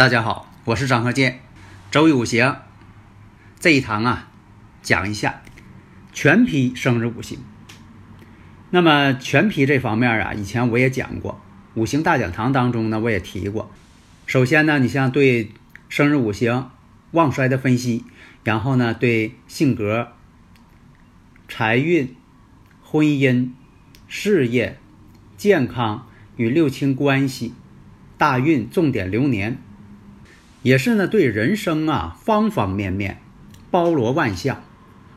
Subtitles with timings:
[0.00, 1.40] 大家好，我是张鹤剑。
[1.90, 2.56] 周易五行
[3.58, 4.30] 这一堂啊，
[4.80, 5.42] 讲一下
[6.14, 7.38] 全批生日五行。
[8.70, 11.38] 那么全批这方面啊，以前我也讲过，
[11.74, 13.70] 五行大讲堂当中呢，我也提过。
[14.24, 15.50] 首先呢，你像对
[15.90, 16.70] 生日五行
[17.10, 18.06] 旺衰的分析，
[18.42, 20.12] 然后呢，对性格、
[21.46, 22.16] 财运、
[22.82, 23.50] 婚姻、
[24.08, 24.78] 事业、
[25.36, 26.06] 健康
[26.36, 27.52] 与六亲关系、
[28.16, 29.58] 大运、重点流年。
[30.62, 33.22] 也是呢，对人生啊方方面面，
[33.70, 34.62] 包罗万象。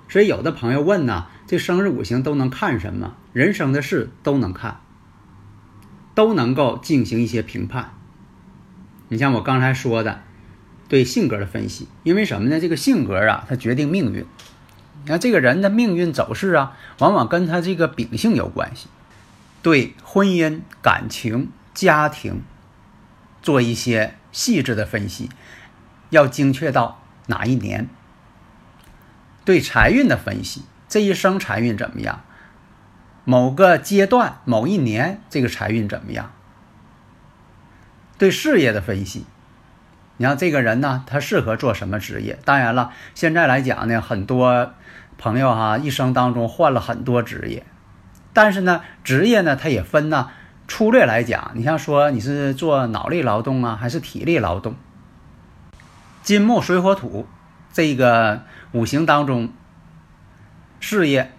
[0.08, 3.16] 所以有的朋友问呢，这生日五行都能看什么？
[3.33, 4.80] 人生的事都能看，
[6.16, 7.94] 都能够进行一些评判。
[9.09, 10.21] 你像我刚才说的，
[10.88, 12.59] 对性格的分析，因为什么呢？
[12.59, 14.25] 这个性格啊，它决定命运。
[15.03, 18.88] 你看这个人的命运走势啊，往往跟他这个秉性有关系。
[19.61, 22.44] 对婚姻、感情、家庭
[23.41, 24.16] 做一些。
[24.34, 25.30] 细致的分析，
[26.09, 27.88] 要精确到哪一年？
[29.45, 32.23] 对财运的分析，这一生财运怎么样？
[33.23, 36.34] 某个阶段、某一年，这个财运怎么样？
[38.17, 39.26] 对事业的分析，
[40.17, 42.39] 你看这个人呢，他适合做什么职业？
[42.44, 44.73] 当然了，现在来讲呢，很多
[45.17, 47.66] 朋友哈，一生当中换了很多职业，
[48.34, 50.32] 但是呢，职业呢，它也分呢。
[50.68, 54.76] 粗略来讲，你像说你是做脑力劳动啊，还是体力劳动？
[56.24, 57.28] 金木水火土
[57.74, 59.50] 这个五行当中，
[60.80, 61.32] 事业，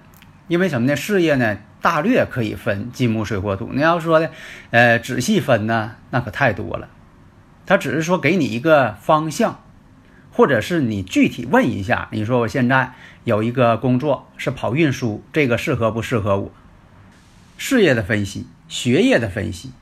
[0.46, 0.94] 因为什么呢？
[0.94, 3.70] 事业呢，大略可以分金木水火土。
[3.72, 4.30] 你要说的，
[4.70, 6.88] 呃，仔细分呢，那可太多了。
[7.66, 9.60] 他只是说给你一个方向，
[10.30, 12.92] 或者是你具体问一下，你说我现在
[13.24, 16.50] 有一个工作是跑运输，这个适合不适合我？
[17.56, 18.46] 事业的分析。
[18.68, 19.72] 学业的分析，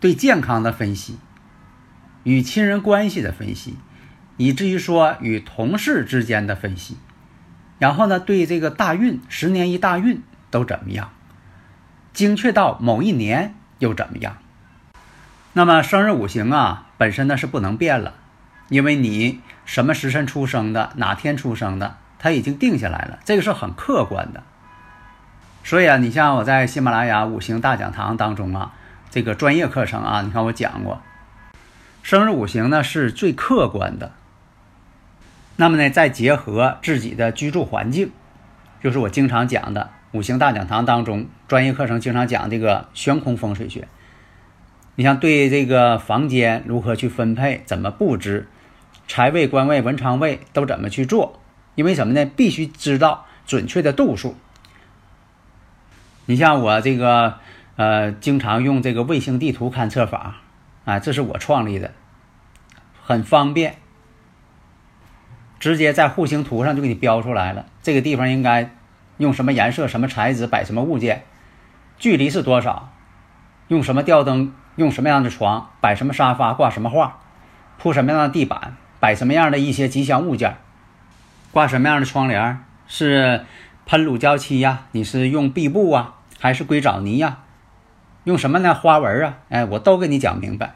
[0.00, 1.18] 对健康的分析，
[2.24, 3.76] 与亲人关系的分析，
[4.36, 6.96] 以至于说与同事之间的分析，
[7.78, 11.10] 然后呢，对这个大运十年一大运都怎么样？
[12.12, 14.38] 精确到某一年又怎么样？
[15.52, 18.14] 那么生日五行啊，本身呢是不能变了，
[18.68, 24.42] 因为你什么时辰出生的，哪天出生的，它已经定下来了，这个是很客观的。
[25.64, 28.74] 所以啊，你像我在喜马拉雅五行大讲堂当中啊，
[29.08, 31.00] 这个专业课程啊，你看我讲过，
[32.02, 34.12] 生日五行呢是最客观的。
[35.56, 38.10] 那么呢，再结合自己的居住环境，
[38.82, 43.88] 就是我经常讲的五行大讲堂当中专业课程经常讲这个悬空风水学。
[44.96, 48.48] 你像对这个房间如何去分配，怎么布置，
[49.08, 51.40] 财位、官位、文昌位都怎么去做？
[51.74, 52.26] 因为什么呢？
[52.36, 54.36] 必须知道准确的度数。
[56.26, 57.38] 你像我这个，
[57.76, 60.36] 呃，经常用这个卫星地图勘测法，
[60.86, 61.92] 啊，这是我创立的，
[63.02, 63.76] 很方便，
[65.60, 67.66] 直接在户型图上就给你标出来了。
[67.82, 68.70] 这个地方应该
[69.18, 71.24] 用什么颜色、什么材质摆什么物件，
[71.98, 72.90] 距离是多少，
[73.68, 77.18] 用什么吊灯，用什么样的床，摆什么沙发，挂什么画，
[77.76, 80.56] 铺什么样的地板，摆什么样的一些吉祥物件，
[81.52, 83.44] 挂什么样的窗帘，是。
[83.86, 84.86] 喷乳胶漆呀？
[84.92, 87.40] 你是用壁布啊，还是硅藻泥呀？
[88.24, 88.74] 用什么呢？
[88.74, 89.38] 花纹啊？
[89.50, 90.74] 哎，我都给你讲明白。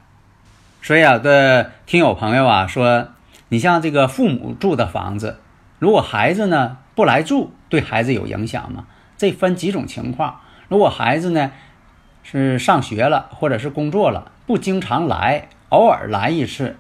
[0.83, 3.09] 所以啊，的听友朋友啊说，
[3.49, 5.41] 你像这个父母住的房子，
[5.79, 8.87] 如果孩子呢不来住，对孩子有影响吗？
[9.17, 10.41] 这分几种情况。
[10.69, 11.51] 如果孩子呢
[12.23, 16.77] 是上学了，或者是工作了，不经常来，偶尔来一次，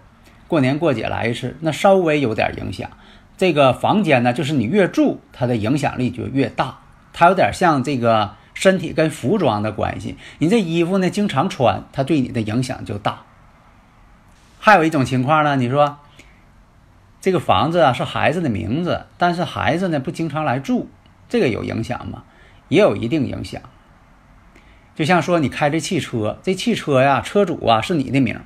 [0.47, 2.91] 过年过节来一次，那稍微有点影响。
[3.39, 6.81] 这个房间呢，就是你越住，它的影响力就越大。
[7.13, 10.17] 它有点像这个身体跟服装的关系。
[10.39, 13.23] 你这衣服呢，经常穿，它对你的影响就大。
[14.59, 15.99] 还有一种情况呢，你说
[17.21, 20.89] 这个房子啊是孩子的名字，但是孩子呢不经常来住，
[21.29, 22.25] 这个有影响吗？
[22.67, 23.63] 也有一定影响。
[24.97, 28.41] 就像说你开这汽车，这汽车呀，车主啊是你的名，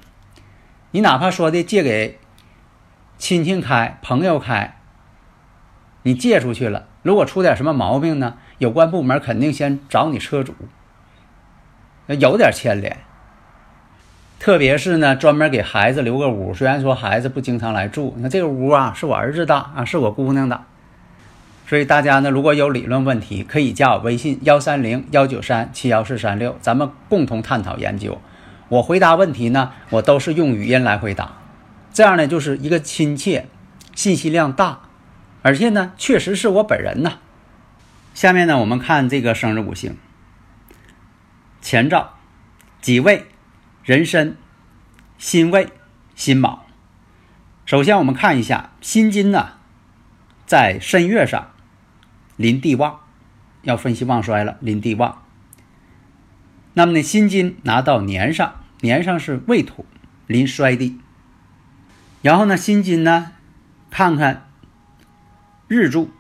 [0.91, 2.19] 你哪怕说的借给
[3.17, 4.77] 亲戚开、朋友开。
[6.03, 10.55] 你借出去了，如果出点什么毛病呢，有关部门肯定先找你车主，
[12.07, 12.99] 有点牵连。
[14.39, 20.63] 特别是呢，专门给孩子留个屋，虽然说孩子不经常来住，那这个屋啊是我儿子的啊，是我姑娘的。
[21.69, 28.19] 所以大家呢，如果有理论问题，可以加我微信幺三零幺九三七幺四三六，咱们共同探讨研究。
[28.69, 31.35] 我回答问题呢，我都是用语音来回答，
[31.93, 33.47] 这样呢就是一个亲切，
[33.95, 34.81] 信息量大，
[35.43, 37.19] 而且呢确实是我本人呐。
[38.15, 39.97] 下面呢我们看这个生日五行，
[41.61, 42.15] 前兆，
[42.81, 43.27] 己未、
[43.85, 44.37] 壬申、
[45.19, 45.69] 辛未、
[46.15, 46.67] 辛卯。
[47.65, 49.53] 首先我们看一下辛金呢，
[50.47, 51.49] 在申月上。
[52.37, 53.01] 临地旺，
[53.61, 54.57] 要分析旺衰了。
[54.61, 55.23] 临地旺，
[56.73, 59.85] 那么呢，辛金拿到年上，年上是未土，
[60.27, 60.99] 临衰地。
[62.23, 63.33] 然后呢，辛金呢，
[63.91, 64.49] 看看
[65.73, 66.11] 日柱，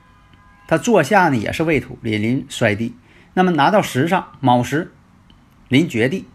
[0.66, 2.96] 它坐下呢也是未土，临临衰地。
[3.34, 4.90] 那么拿到时上，卯时，
[5.68, 6.26] 临绝地。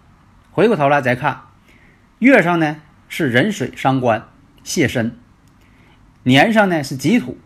[0.52, 1.42] 回过头来再看，
[2.20, 2.78] 月上呢
[3.10, 4.28] 是壬水伤官，
[4.64, 5.14] 泄身；
[6.22, 7.40] 年上呢是己土，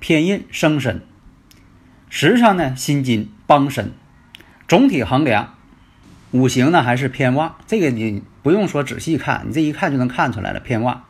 [0.00, 1.02] 偏印生身。
[2.10, 3.92] 时上呢，辛金帮身，
[4.66, 5.54] 总体衡量，
[6.32, 7.54] 五行呢还是偏旺。
[7.68, 11.04] 这个你不用说仔细看，你这一看就能看出来了，偏旺。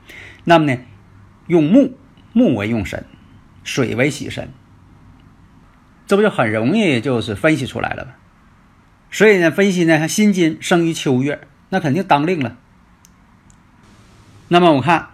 [0.45, 0.79] 那么呢，
[1.47, 1.97] 用木，
[2.35, 3.07] 木为用神，
[3.67, 4.49] 水为喜神，
[6.07, 8.13] 这不就很容易就是分析出来了吗？
[9.11, 12.57] 所以呢，分析呢，辛金生于秋月，那肯定当令了。
[14.49, 15.11] 那么我看，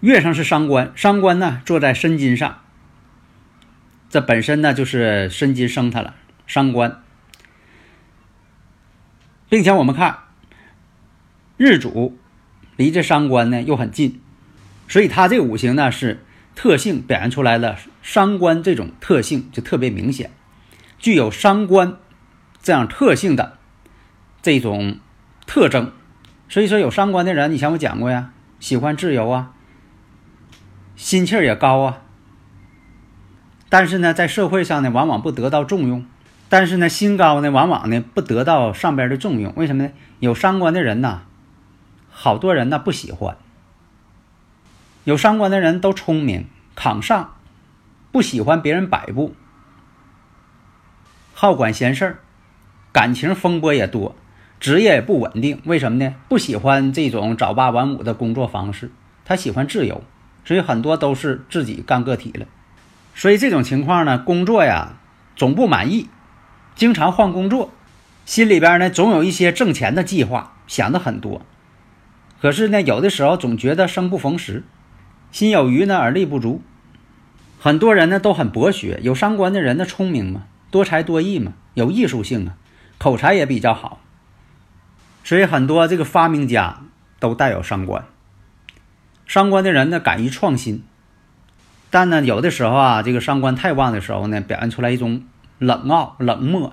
[0.00, 2.60] 月上是伤官，伤官呢坐在申金上。
[4.10, 6.16] 这本身呢就是申金生他了，
[6.46, 7.02] 伤官，
[9.48, 10.18] 并且我们看
[11.56, 12.18] 日主
[12.76, 14.20] 离这伤官呢又很近，
[14.88, 16.22] 所以他这五行呢是
[16.60, 20.30] 特性表现出来了，伤官这种特性就特别明显，
[20.98, 21.96] 具有伤官
[22.60, 23.56] 这样特性的
[24.42, 24.98] 这种
[25.46, 25.90] 特征，
[26.50, 29.52] 所以说有伤官的人，以前我讲过呀，喜欢自由啊，
[30.96, 32.02] 心气儿也高啊。
[33.70, 36.02] 但是呢，在社会上呢，往往不得到重用；
[36.50, 39.54] 但是呢，心高呢，往往呢不得到上边的重用。
[39.56, 39.92] 为什么呢？
[40.18, 41.22] 有伤官的人呐，
[42.10, 43.38] 好多人呢不喜欢。
[45.04, 47.34] 有伤官的人都聪明、扛上，
[48.12, 49.34] 不喜欢别人摆布，
[51.32, 52.18] 好管闲事儿，
[52.92, 54.14] 感情风波也多，
[54.58, 55.62] 职业也不稳定。
[55.64, 56.14] 为什么呢？
[56.28, 58.90] 不喜欢这种早八晚五的工作方式，
[59.24, 60.04] 他喜欢自由，
[60.44, 62.46] 所以很多都是自己干个体了。
[63.14, 64.98] 所以这种情况呢，工作呀
[65.34, 66.10] 总不满意，
[66.74, 67.72] 经常换工作，
[68.26, 71.40] 心里边呢总有一些挣钱的计划，想的很多。
[72.38, 74.64] 可是呢，有的时候总觉得生不逢时，
[75.32, 76.62] 心有余呢而力不足。
[77.58, 82.54] 很多人呢都很博学，有伤官的人呢聪明嘛，多才多艺嘛，有艺术性啊，
[82.98, 84.00] 口才也比较好。
[85.24, 86.80] 所以很多这个发明家
[87.18, 88.04] 都带有伤官。
[89.26, 90.82] 伤官的人呢敢于创新。
[91.92, 95.24] 但呢，有的时候啊，这个伤官太旺的时候呢，表现出来一种
[95.58, 96.70] 冷傲、冷漠；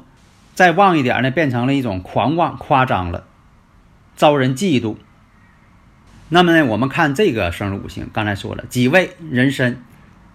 [0.53, 3.25] 再旺一点呢，变成了一种狂妄、夸张了，
[4.15, 4.95] 招人嫉妒。
[6.29, 9.81] 那么呢，我们看这个生日五行，刚才说了，己未、壬申、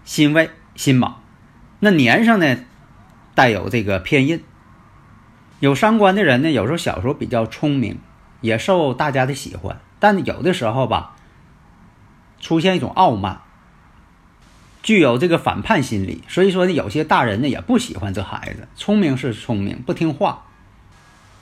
[0.04, 1.20] 辛未、辛卯，
[1.80, 2.56] 那年上呢
[3.34, 4.42] 带有这个偏印。
[5.60, 8.00] 有伤官的人呢，有时候小时候比较聪明，
[8.40, 11.14] 也受大家的喜欢，但有的时候吧，
[12.40, 13.42] 出现一种傲慢。
[14.82, 18.66] 具有这个反叛心理，所以说呢，有些大人呢也不喜欢这孩子。
[18.74, 20.46] 聪明是聪明，不听话，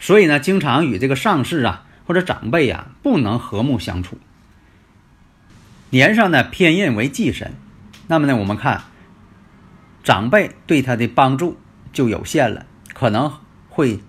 [0.00, 4.18] 所以呢，经常与这个上司啊或者长辈啊不能和睦相处。
[5.90, 7.54] 年上呢偏印为忌神，
[8.06, 8.84] 那么呢，我们看
[10.02, 11.58] 长辈对他的帮助
[11.92, 14.00] 就有限了，可能会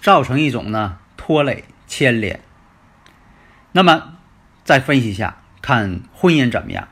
[0.00, 2.40] 造成一种呢拖累牵连。
[3.72, 4.18] 那么
[4.64, 6.88] 再分析一下，看婚姻怎么样？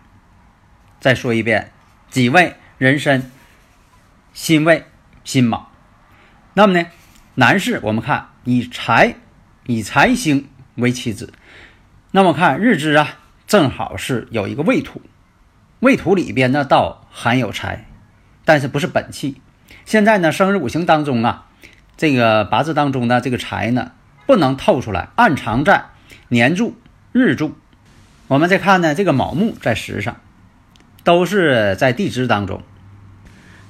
[1.00, 1.72] 再说一遍，
[2.10, 3.30] 己未、壬申、
[4.32, 4.84] 辛未、
[5.22, 5.70] 辛卯。
[6.54, 6.86] 那么呢，
[7.34, 9.16] 男士我们看以财
[9.66, 11.32] 以财星为妻子。
[12.12, 13.18] 那么看日支啊，
[13.54, 15.00] 正好是有一个未土，
[15.78, 17.86] 未土里边呢倒含有财，
[18.44, 19.40] 但是不是本气。
[19.84, 21.46] 现在呢，生日五行当中啊，
[21.96, 23.92] 这个八字当中呢这个财呢
[24.26, 25.84] 不能透出来，暗藏在
[26.26, 26.76] 年柱、
[27.12, 27.56] 日柱。
[28.26, 30.16] 我们再看呢，这个卯木在时上。
[31.04, 32.60] 都是在地支当中，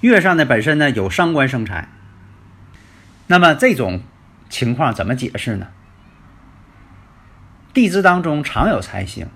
[0.00, 1.90] 月上呢本身呢有伤官生财，
[3.26, 4.00] 那么这种
[4.48, 5.66] 情况怎么解释呢？
[7.74, 9.26] 地支当中常有财星，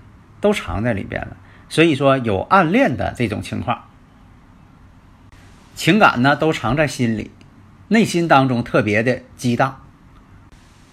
[0.40, 1.36] 都藏在里边了，
[1.68, 3.84] 所以说有暗恋的这种情况。
[5.74, 7.30] 情感呢都藏在心里，
[7.88, 9.80] 内心当中特别的激荡，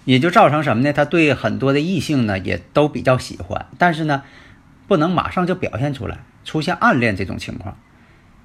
[0.04, 0.92] 也就造成什么呢？
[0.92, 4.22] 他对很多的异性呢也都比较喜欢，但是呢
[4.86, 7.76] 不能马上就表现出来，出现暗恋这种情况。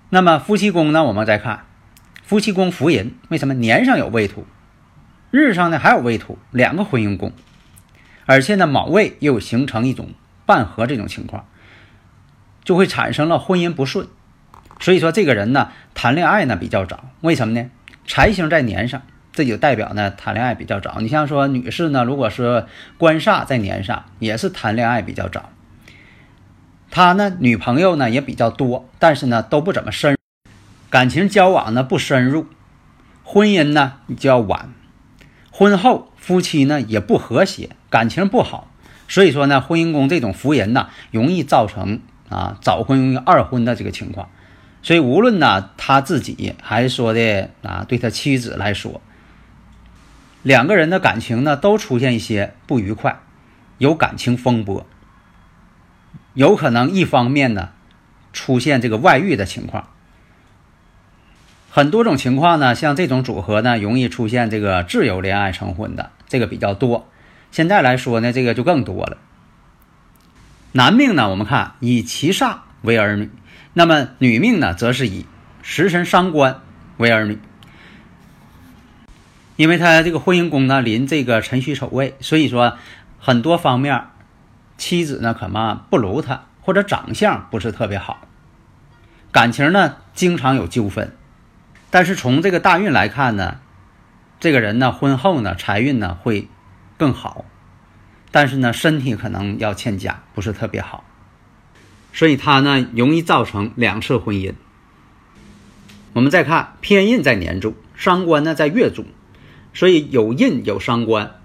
[0.10, 1.66] 那么夫妻宫呢，我们再看
[2.24, 4.46] 夫妻宫福人，为什么年上有未土，
[5.30, 7.32] 日上呢还有未土，两个婚姻宫，
[8.26, 10.10] 而且呢卯未又形成一种
[10.52, 11.46] 半合这种情况。
[12.64, 14.08] 就会产生了婚姻不顺，
[14.80, 17.72] 所以说这个人呢谈恋爱呢比较早，为什么呢？
[18.06, 19.02] 财星在年上，
[19.34, 20.98] 这就代表呢谈恋爱比较早。
[21.00, 22.68] 你像说女士呢，如果说
[23.00, 25.50] 官煞在年上，也是谈恋爱比较早。
[26.92, 30.18] 他呢女朋友呢也比较多，但是呢都不怎么深，
[30.92, 32.46] 感情交往呢不深入，
[33.24, 34.70] 婚姻呢就要晚，
[35.52, 38.71] 婚后夫妻呢也不和谐，感情不好。
[39.12, 42.00] 所以说呢婚姻宫这种福人呢容易造成。
[42.32, 44.30] 啊，早婚二婚的这个情况，
[44.82, 49.02] 所以无论呢他自己还是说的啊，对他妻子来说，
[50.42, 53.20] 两个人的感情呢都出现一些不愉快，
[53.80, 54.86] 有感情风波，
[56.34, 57.72] 有可能一方面呢
[58.32, 59.90] 出现这个外遇的情况，
[61.70, 67.10] 很多种情况呢，像这种组合呢容易出现这个自由恋爱成婚的这个比较多，
[67.52, 69.18] 现在来说呢这个就更多了。
[70.72, 73.30] 男命呢，我们看以七煞为儿女，
[73.74, 75.26] 那么女命呢，则是以
[75.62, 76.62] 食神伤官
[76.98, 77.38] 为儿女。
[79.58, 82.78] 因为他这个婚姻宫呢临这个辰戌丑未，所以说
[83.20, 84.06] 很多方面
[84.78, 88.28] 妻子呢可能不如他，或者长相不是特别好，
[89.32, 91.16] 感情呢经常有纠纷。
[91.90, 93.60] 但是从这个大运来看呢，
[94.40, 96.48] 这个人呢婚后呢财运呢会
[97.02, 97.46] 更好。
[98.30, 101.04] 但是呢，身体可能要欠佳，不是特别好，
[102.14, 104.54] 所以他呢容易造成两次婚姻。
[106.14, 109.08] 我们再看偏印在年柱，伤官呢在月柱，
[109.74, 111.40] 所以有印有伤官，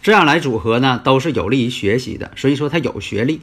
[0.00, 2.30] 这样来组合呢都是有利于学习的。
[2.36, 3.42] 所以说他有学历，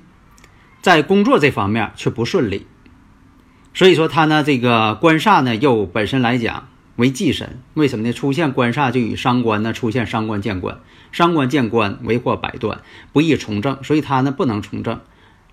[0.82, 2.66] 在工作这方面却不顺利，
[3.74, 6.70] 所以说他呢这个官煞呢又本身来讲。
[6.98, 8.12] 为忌神，为什么呢？
[8.12, 9.72] 出现官煞就与伤官呢？
[9.72, 10.80] 出现伤官见官，
[11.12, 12.82] 伤官见官为祸百端，
[13.14, 14.32] 不易从政，所以他呢？
[14.32, 15.00] 不能从政。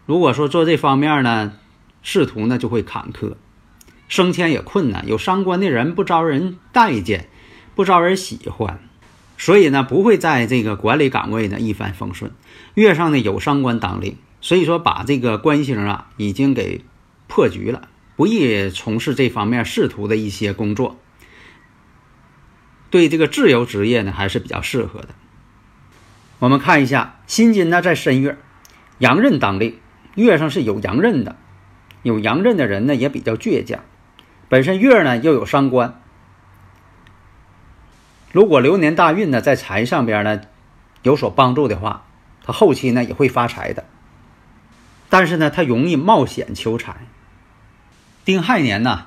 [0.06, 1.52] 如果说做这方面呢，
[2.02, 2.56] 仕途呢？
[2.56, 3.34] 就会坎坷，
[4.08, 5.06] 升迁也困难。
[5.06, 7.28] 有伤官的人不招人待见，
[7.74, 8.80] 不招人喜欢，
[9.36, 9.82] 所以呢？
[9.82, 11.60] 不会在这个管理岗位呢？
[11.60, 12.30] 一帆风顺。
[12.72, 13.18] 月上呢？
[13.18, 16.80] 有伤官当令，所以说把这个官星啊已经给
[17.28, 20.96] 破局了，不易从事这方面仕途的一些工作。
[22.94, 25.08] 对这个自由职业呢还是比较适合的。
[26.38, 28.38] 我们看一下辛金呢在申月，
[28.98, 29.80] 阳刃当令，
[30.14, 31.34] 月上是有阳刃的，
[32.04, 33.80] 有阳刃的人呢也比较倔强。
[34.48, 36.00] 本身月呢又有伤官，
[38.30, 40.42] 如果流年大运呢在财上边呢
[41.02, 42.04] 有所帮助的话，
[42.44, 43.86] 他后期呢也会发财的。
[45.08, 47.08] 但是呢他容易冒险求财。
[48.24, 49.06] 丁亥年呢。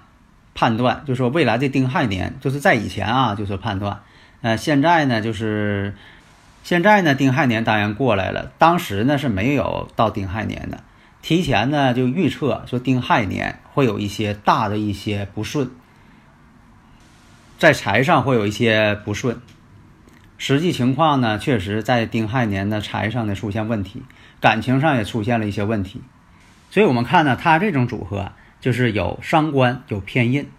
[0.59, 4.01] 判断就说未来的丁亥年，就是在以前啊，就是判断，
[4.41, 5.93] 呃，现在呢，就是
[6.63, 10.83] 现在呢，丁亥年当然过来了，当时呢是没有到丁亥年的，
[11.21, 15.69] 提前呢就预测说丁亥年会有一些大的一些不顺，
[17.59, 19.39] 在财上会有一些不顺，
[20.39, 24.01] 实际情况呢，确实在丁亥年的财上呢出现问题，
[24.41, 26.01] 感情上也出现了一些问题，
[26.71, 28.31] 所以我们看呢，他这种组合。
[28.59, 30.49] 就是有伤官有偏印，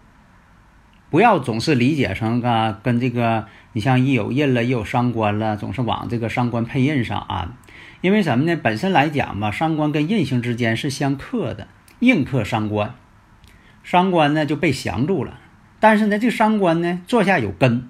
[1.10, 7.56] 不要总是理解成啊，跟这个你像一有印了，一有伤官了，总是往这个伤官配印上啊。
[8.00, 8.54] 因为什么呢？
[8.62, 11.66] 本身来讲吧，伤官跟印星之间是相克的，
[11.98, 12.94] 印克伤官，
[13.82, 15.40] 伤官呢就被降住了。
[15.80, 17.88] 但是呢，这伤官呢坐下有根，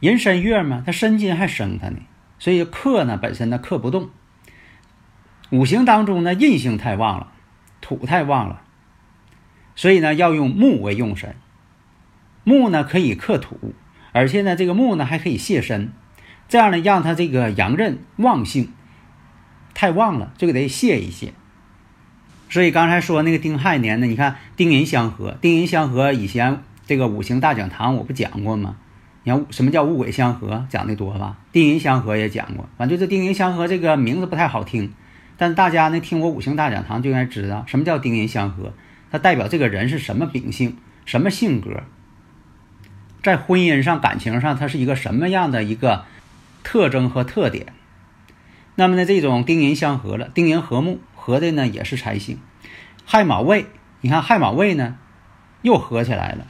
[0.00, 1.96] 人申月嘛，他申金还生他呢，
[2.38, 4.10] 所以克呢本身呢克不动。
[5.50, 7.32] 五行当中呢，印星太旺了，
[7.80, 8.62] 土太旺了。
[9.76, 11.36] 所以呢，要用木为用神，
[12.42, 13.74] 木呢可以克土，
[14.12, 15.92] 而且呢，这个木呢还可以泄身，
[16.48, 18.72] 这样呢，让它这个阳刃旺性
[19.74, 21.34] 太旺了，这个得泄一泄。
[22.48, 28.76] 所以刚才说那个丁亥年呢，你看丁寅相合，丁寅相合以前这个五行大讲堂我不讲过吗？
[29.24, 31.36] 你看什么叫五鬼相合，讲的多吧？
[31.52, 34.94] 丁寅相合也讲过，反正这丁寅相合这个名字不太好听，
[35.36, 38.72] 但大家呢听我五行大讲堂就应该知道什么叫丁寅相合。
[39.10, 41.82] 它代表这个人是什么秉性、什么性格，
[43.22, 46.04] 在婚姻上、感情上，他是一个什么样的一个
[46.62, 47.72] 特征和特点？
[48.74, 52.38] 那么呢，这种丁寅相合了，丁寅和睦，合的呢也是财星。
[53.04, 53.66] 亥卯未，
[54.00, 54.98] 你看亥卯未呢
[55.62, 56.46] 又合起来了，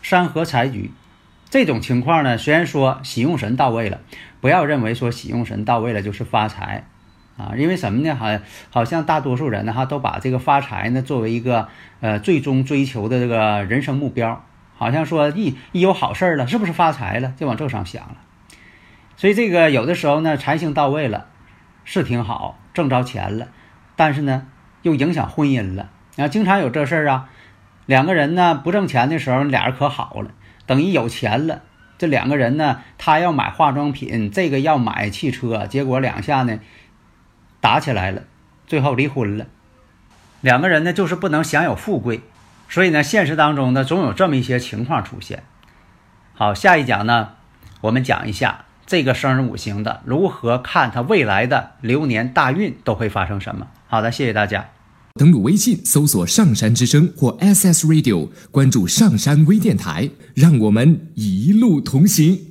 [0.00, 0.90] 山河财局。
[1.50, 4.00] 这种情况呢，虽然说喜用神到位了，
[4.40, 6.86] 不要认为说喜用神到位了就是发财
[7.36, 8.14] 啊，因为什么呢？
[8.14, 8.26] 好，
[8.70, 11.68] 好像大多数人呢哈都把这个发财呢作为一个
[12.00, 18.16] 呃最终追求的这个人生目标，好像说一一有好事儿了，是不是发财了，就往这上想了。
[19.16, 21.26] 所以这个有的时候呢，财星到位了
[21.84, 23.48] 是挺好，挣着钱了，
[23.96, 24.46] 但是呢
[24.82, 27.28] 又影响婚姻了啊，经常有这事儿啊，
[27.84, 30.30] 两个人呢不挣钱的时候，俩人可好了。
[30.64, 31.62] 等一有钱了，
[31.96, 36.58] 这两个人呢，他要买化妆品，这个要买汽车，结果两下呢
[37.60, 38.22] 打起来了，
[38.66, 39.46] 最后离婚了。
[40.40, 42.20] 两个人呢就是不能享有富贵，
[42.68, 45.42] 所以呢，现实当中呢总有这么一些情况出现。
[46.34, 47.30] 好，下一讲呢，
[47.80, 53.68] 我们讲一下这个生日五行的如何看他未来的流年大运都会发生什么。
[53.88, 54.68] 好的，谢谢大家。
[55.14, 62.45] 登录微信搜索“上山之声”或 SS Radio，关注上山微电台，让我们一路同行。